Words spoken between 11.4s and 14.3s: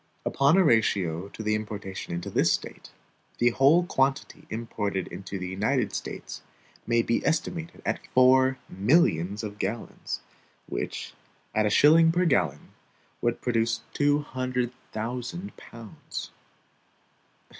at a shilling per gallon, would produce two